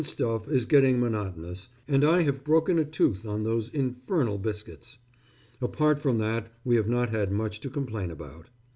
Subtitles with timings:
[0.01, 4.97] ]The tinstuff is getting monotonous, and I have broken a tooth on those infernal biscuits.
[5.61, 8.49] Apart from that we have not had much to complain about.